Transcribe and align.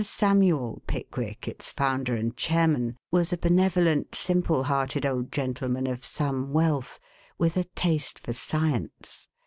Samuel 0.03 0.81
Pickwick, 0.87 1.47
its 1.47 1.69
founder 1.69 2.15
and 2.15 2.35
chairman, 2.35 2.97
was 3.11 3.31
a 3.31 3.37
benevolent, 3.37 4.15
simple 4.15 4.63
hearted 4.63 5.05
old 5.05 5.31
gentleman 5.31 5.85
of 5.85 6.03
some 6.03 6.51
wealth, 6.53 6.99
with 7.37 7.55
a 7.55 7.65
taste 7.65 8.17
for 8.17 8.33
science. 8.33 9.27